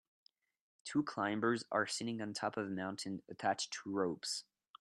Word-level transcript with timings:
Two 0.83 1.03
climbers 1.03 1.63
are 1.71 1.85
sitting 1.85 2.19
on 2.21 2.33
top 2.33 2.57
of 2.57 2.65
a 2.65 2.69
mountain 2.71 3.21
attached 3.29 3.71
to 3.83 3.91
ropes 3.91 4.43